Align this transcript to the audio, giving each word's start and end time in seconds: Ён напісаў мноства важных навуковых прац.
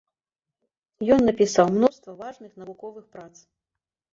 Ён 1.17 1.21
напісаў 1.27 1.65
мноства 1.75 2.15
важных 2.25 2.51
навуковых 2.63 3.05
прац. 3.19 3.31